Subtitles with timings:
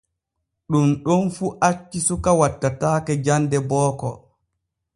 [0.69, 4.09] Ɗun ɗon fu acci suka wattataake jande booko.